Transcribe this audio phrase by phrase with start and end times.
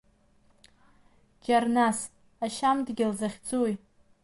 [1.43, 1.99] Џьарнас,
[2.45, 3.63] ашьам дгьыл захьӡу?